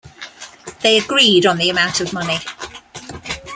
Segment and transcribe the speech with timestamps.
[0.81, 2.39] They agreed on the amount of money.